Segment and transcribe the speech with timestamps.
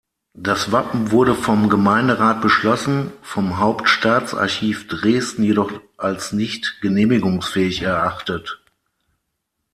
[0.33, 8.59] Das Wappen wurde vom Gemeinderat beschlossen, vom Hauptstaatsarchiv Dresden jedoch als nicht genehmigungsfähig erachtet.